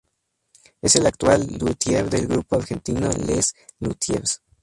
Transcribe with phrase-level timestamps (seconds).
[0.81, 4.41] Es el actual Luthier del grupo argentino Les Luthiers.